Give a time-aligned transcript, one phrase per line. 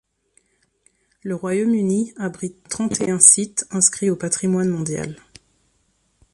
[1.21, 5.15] Le Royaume-Uni abrite trente-et-un sites inscrits au patrimoine mondial.